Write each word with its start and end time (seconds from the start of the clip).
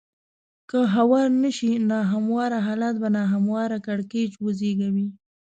که 0.69 0.79
هوار 0.95 1.27
نه 1.43 1.49
شي 1.57 1.71
نا 1.89 1.99
همواره 2.11 2.57
حالات 2.67 2.95
به 3.01 3.09
نا 3.15 3.23
همواره 3.33 3.77
کړکېچ 3.85 4.31
وزېږوي. 4.45 5.07